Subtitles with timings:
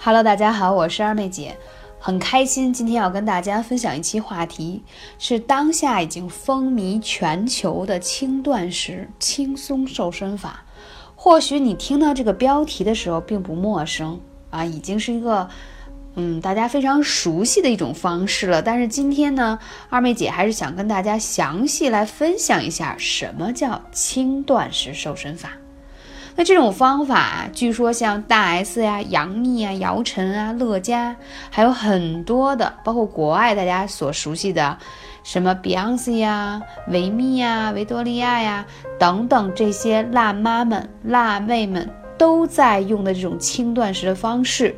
[0.00, 1.56] Hello，大家好，我是二妹姐，
[1.98, 4.84] 很开心今天要跟大家分享一期话题，
[5.18, 10.62] 是当下已经风靡全球的轻断食轻松瘦身法。
[11.16, 14.20] 或许你听到这个标题的时候并不陌生
[14.50, 15.48] 啊，已经是一个
[16.14, 18.62] 嗯大家非常熟悉的一种方式了。
[18.62, 19.58] 但是今天呢，
[19.90, 25.50] 二妹姐还是想跟大家详细来分享一下什么叫轻断食瘦身法。
[26.38, 31.16] 那这种方法，据说像大 S 呀、杨幂啊、姚晨啊、乐嘉，
[31.50, 34.78] 还有很多的，包括国外大家所熟悉的，
[35.24, 38.64] 什么 Beyonce 呀、维密呀、维多利亚呀
[39.00, 44.76] 等等这些辣妈们、辣妹们都在用的这种轻断食的方式，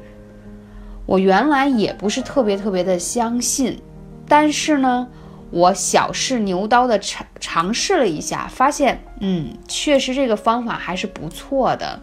[1.04, 3.78] 我原来也不是特别特别的相信，
[4.26, 5.06] 但是呢。
[5.50, 12.00] 我小试牛刀的尝尝试了一下，发现，嗯，确实这个方法还是不错的。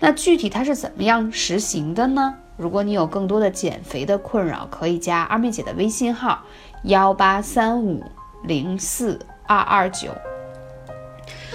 [0.00, 2.34] 那具体它是怎么样实行的呢？
[2.56, 6.42] 如果你有更多的减肥的困扰，可以加二妹姐的微信号
[6.84, 8.02] 幺八三五
[8.44, 10.08] 零四二二九。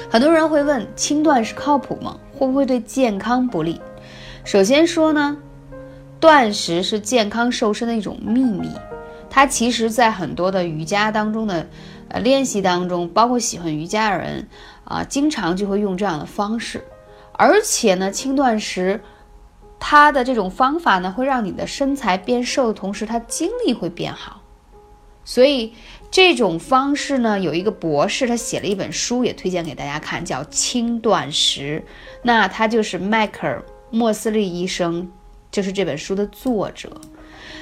[0.09, 2.19] 很多人会问，轻断食靠谱吗？
[2.37, 3.81] 会不会对健康不利？
[4.43, 5.37] 首先说呢，
[6.19, 8.69] 断食是健康瘦身的一种秘密。
[9.33, 11.69] 它其实，在很多的瑜伽当中的，
[12.09, 14.49] 呃，练习当中，包括喜欢瑜伽的人，
[14.83, 16.83] 啊，经常就会用这样的方式。
[17.31, 19.01] 而且呢，轻断食，
[19.79, 24.41] 它的这种方法呢，会让你的身材变瘦的同时，它精力会变好。
[25.23, 25.73] 所以，
[26.11, 31.81] 这种方式呢，有一个博士，他写了一本书，也推荐给大家看，叫《轻断食》。
[32.23, 33.59] 那他就是迈克尔·
[33.91, 35.09] 莫斯利医生，
[35.49, 36.89] 就是这本书的作者。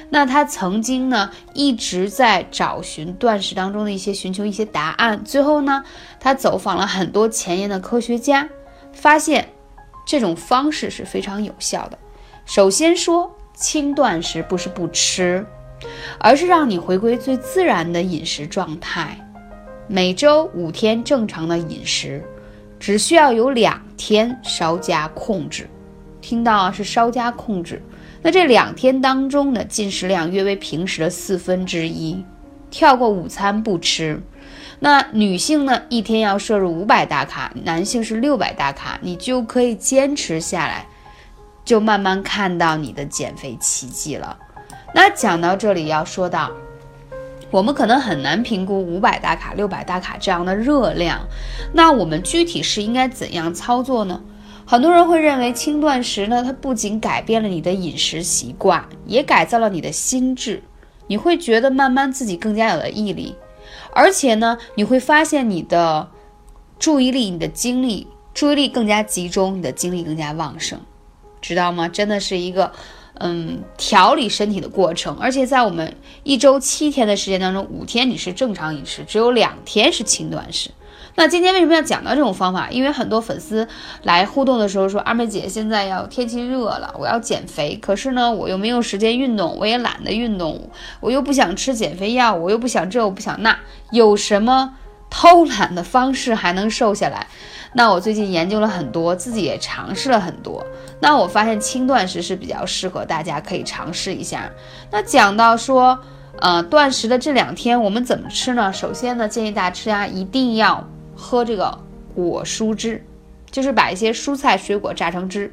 [0.08, 5.84] 那他曾经呢一直在找寻断食当中的一些寻求一些答案，最后呢，
[6.18, 8.48] 他走访了很多前沿的科学家，
[8.92, 9.48] 发现
[10.06, 11.98] 这种方式是非常有效的。
[12.44, 15.46] 首先说轻断食不是不吃，
[16.18, 19.16] 而是让你回归最自然的饮食状态，
[19.86, 22.24] 每周五天正常的饮食，
[22.78, 25.68] 只需要有两天稍加控制，
[26.20, 27.80] 听到是稍加控制。
[28.22, 32.22] 那这两天当中的进食量约为平时的四分之一，
[32.70, 34.20] 跳过午餐不吃。
[34.78, 40.86] 那女性呢，一天要摄入五百大卡，男性是六百大卡，你就可以坚持下来，
[41.64, 44.38] 就慢慢看到你的减肥奇迹了。
[44.94, 46.50] 那讲到这里要说到，
[47.50, 51.20] 我们可能很难评估五百大卡、六百大卡这样的热量，
[51.72, 54.20] 那我们具体是应该怎样操作呢？
[54.70, 60.62] 很多人会认为轻断食呢，它不仅改变了你的饮食习惯，也改造了你的心智。
[61.08, 63.34] 你会觉得慢慢自己更加有了毅力，
[63.92, 66.08] 而且呢，你会发现你的
[66.78, 70.78] 注意力、你的精力、注意力更加集中，你的精力更加旺盛，
[71.40, 71.88] 知道吗？
[71.88, 72.70] 真的是一个
[73.14, 75.16] 嗯调理身体的过程。
[75.16, 80.70] 而且在我们一周七天的时间当中，五天你是正常饮食，只有两天是轻断食。
[81.20, 82.70] 那今天为什么要讲到这种方法？
[82.70, 83.68] 因为很多粉丝
[84.04, 90.70] 来互动的时候说：“二妹姐，现在要天气热了，我要减肥，可是呢，我又没有时间运动，我也懒得运动，
[91.00, 93.54] 我又不想吃减肥药，我又不想这，我不想那，
[93.90, 94.72] 有什么
[95.10, 97.26] 偷懒的方式还能瘦下来？”
[97.76, 100.64] 那我最近研究了很多，自己也尝试了很多，
[101.02, 104.50] 那我发现轻断食是比较适合大家可以尝试一下。
[104.90, 105.98] 那讲到说，
[106.40, 108.72] 呃，断食的这两天我们怎么吃呢？
[108.72, 110.88] 首先呢，建议大家一定要。
[111.20, 111.78] 喝这个
[112.14, 113.04] 果蔬汁，
[113.50, 115.52] 就是把一些蔬菜水果榨成汁。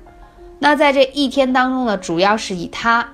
[0.60, 3.14] 那在这一天当中呢，主要是以它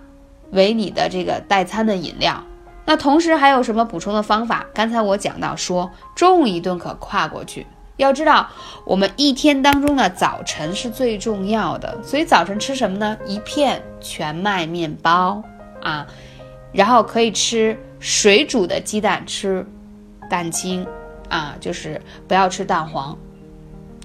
[0.51, 2.43] 为你的这个代餐的饮料。
[2.85, 4.65] 那同时还有什么补充的方法？
[4.73, 7.65] 刚才我讲到说，中午一顿可跨过去。
[7.97, 8.49] 要知道，
[8.85, 13.17] 我们一天当中的早晨是最重要的，所以早晨吃什么呢？
[13.25, 15.43] 一片全麦面包
[15.81, 16.07] 啊，
[16.71, 19.65] 然后可以吃水煮的鸡蛋，吃
[20.29, 20.85] 蛋清。
[21.33, 23.17] 啊，就是不要吃蛋黄，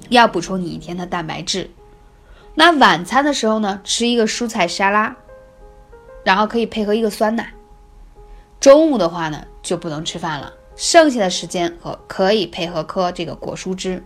[0.09, 1.71] 要补充你一天的蛋白质。
[2.55, 5.15] 那晚餐的时候呢，吃一个蔬菜沙拉，
[6.25, 7.53] 然后可以配合一个酸奶。
[8.59, 14.03] 中午的话呢，就不能吃饭了，剩下的时间和可以配合喝这个果蔬汁。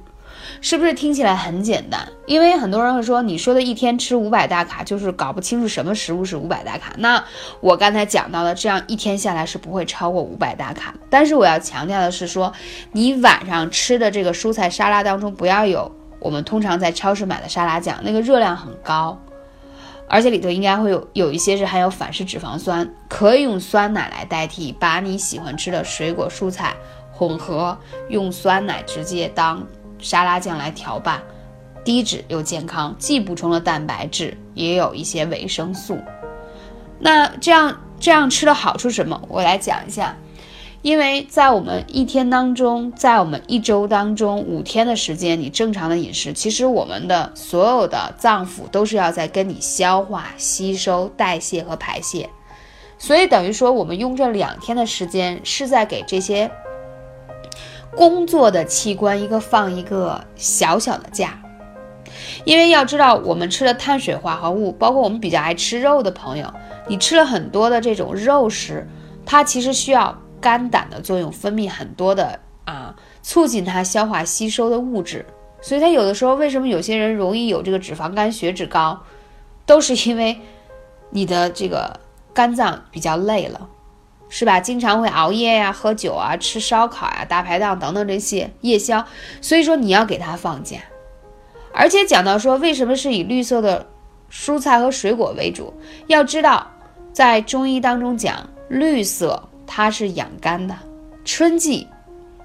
[0.60, 2.06] 是不是听起来很简单？
[2.26, 6.92] 因为很多人会说，你说的一天吃五百大卡，就是搞不清楚什么食物是五百大卡。
[6.98, 7.22] 那
[7.60, 10.94] 我刚才讲到的，这样一天下来是不会超过五百大卡。
[11.10, 12.52] 但是我要强调的是说，
[12.92, 15.90] 你晚上吃的这个蔬菜沙拉当中，不要有
[16.20, 19.18] 我们通常在超市买的沙拉酱，那个热量很高，
[20.08, 26.74] 而且里头应该会有有一些是含有反式脂肪酸，可以用酸奶来代替，把你喜欢吃的水果蔬菜
[27.10, 27.76] 混合，
[28.08, 29.66] 用酸奶直接当。
[30.02, 31.22] 沙拉酱来调拌，
[31.82, 35.98] 低脂又健康，既补充了蛋白质，也有一些维生素。
[36.98, 39.22] 那这样这样吃的好处什么？
[39.28, 40.14] 我来讲一下。
[40.82, 52.28] 因为在我们一天当中，在我们一周当中五天的时间，你正常的饮食，其实我们的所有的脏腑都是要在跟你消化、吸收、代谢和排泄，
[52.98, 56.50] 所以等于说我们用这两天的时间是在给这些
[57.96, 61.40] 工作的器官一个放一个小小的假。
[62.44, 66.52] 因为要知道，我们吃的碳水化合物，包括我们比较爱吃肉的朋友，
[66.88, 68.86] 你吃了很多的这种肉食，
[69.24, 70.18] 它其实需要。
[70.42, 75.24] 肝胆的作用，分泌很多的啊，促进它消化吸收的物质，
[75.60, 79.00] 所以它有的时候为什么有些人容易有这个脂肪肝、血脂高，
[79.64, 80.36] 都是因为
[81.10, 81.96] 你的这个
[82.34, 83.68] 肝脏比较累了，
[84.34, 84.58] 是吧？
[84.58, 89.04] 经常会熬夜呀、喝酒啊、吃烧烤呀、大排档等等这些夜宵，
[89.42, 90.78] 所以说你要给它放假。
[91.74, 93.86] 而且讲到说为什么是以绿色的
[94.30, 95.74] 蔬菜和水果为主，
[96.06, 96.66] 要知道
[97.12, 99.50] 在中医当中讲绿色。
[99.64, 100.76] 它是养肝的，
[101.24, 101.86] 春季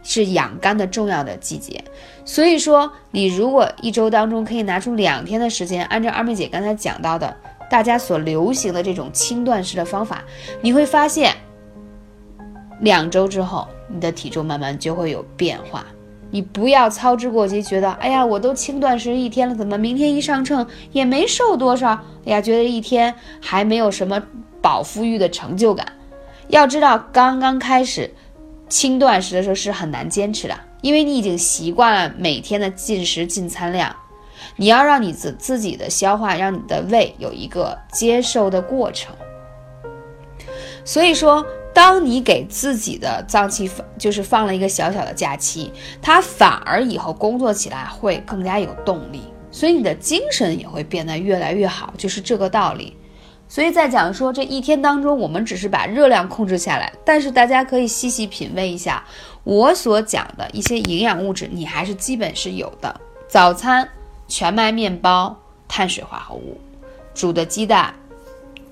[0.01, 1.83] 是养肝的重要的季节，
[2.23, 7.35] 所以说你如果一周当中可以拿出两天的时间，按照二妹姐刚才讲到的，
[7.69, 10.23] 大家所流行的这种轻断食的方法，
[10.61, 11.35] 你会发现，
[12.79, 15.85] 两周之后你的体重慢慢就会有变化。
[16.29, 21.91] 你不要操之过急，觉得哎呀，我都轻断食一天了，怎么明天一上秤也没瘦多少？
[22.25, 24.21] 哎呀，觉得一天还没有什么
[24.61, 25.87] 饱腹欲的成就感。
[26.49, 28.13] 要知道，刚刚开始
[28.67, 33.95] 轻断食的时候是很难坚持的，因为你已经习惯了每天的进食进餐量，
[34.57, 39.15] 你要让你自自己的消化，让你的胃有一个接受的过程。
[40.83, 41.45] 所以说，
[41.77, 45.71] 当你给自己的脏器放就是放了一个小小的假期，
[46.01, 49.21] 它反而以后工作起来会更加有动力，
[49.51, 52.97] 所以你的精神也会变得越来越好，就是这个道理。
[53.47, 59.05] 所以在讲说这一天当中，我们只是把热量控制下来，但是大家可以细细品味一下
[59.43, 62.99] 我所讲的一些营养物质，你还是基本是有的。
[63.27, 63.87] 早餐
[64.27, 65.37] 全麦面包，
[65.67, 66.59] 碳水化合物，
[67.13, 67.93] 煮的鸡蛋，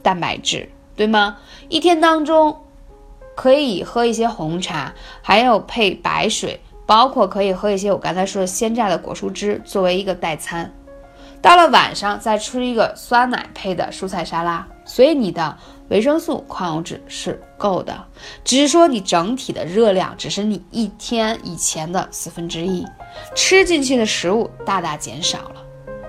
[0.02, 1.38] 蛋白质，对吗？
[1.70, 2.58] 一天当中
[3.36, 10.74] 可以喝一些红茶，还有配白水，包括可以喝一些我刚才说的鲜榨的果蔬汁作为一个代餐。
[11.42, 15.56] 到了晚上再吃一个酸奶配的蔬菜沙拉，所以你的
[15.90, 18.04] 维生素、矿物质是够的，
[18.44, 22.84] 只是说你整体的热量只是你一天以前的四分之一，
[23.36, 25.56] 吃进去的食物大大减少了，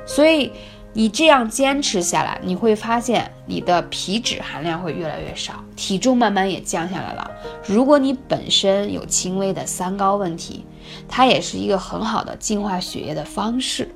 [0.06, 0.50] 所以
[0.96, 7.30] 你这样坚持下来，你会发现你的皮脂含量会越来越少，体重慢慢也降下来了。
[7.66, 10.64] 如果你本身有轻微的三高问题，
[11.06, 13.94] 它也是一个很好的净化血液的方式。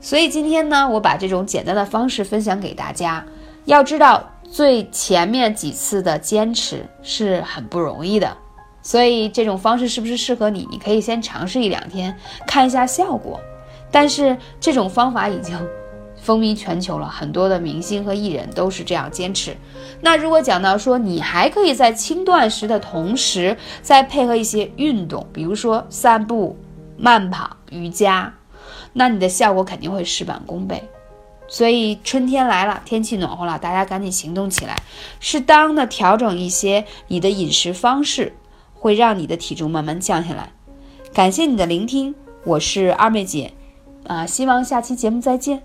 [0.00, 3.24] 所以今天呢，我把这种简单的方式分享给大家。
[3.64, 8.36] 要知道，最前面几次的坚持是很不容易的，
[8.82, 10.64] 所以这种方式是不是适合你？
[10.70, 13.40] 你可以先尝试一两天，看一下效果。
[13.92, 15.56] 但是这种方法已经
[16.20, 19.56] 风靡全球了，很多的明星和艺人都是这样坚持。
[20.00, 26.56] 那如果讲到说，你还可以在轻断食的同时，再配合一些运动，比如说散步、
[26.96, 28.32] 慢跑、瑜伽。
[28.92, 30.82] 那你的效果肯定会事半功倍，
[31.48, 34.76] 所以春天来了，天气暖和了，大家赶紧行动起来，
[35.18, 38.34] 适当的调整一些你的饮食方式，
[38.74, 40.52] 会让你的体重慢慢降下来。
[41.12, 43.52] 感谢你的聆听，我是二妹姐，
[44.06, 45.62] 啊，希望下期节目再见。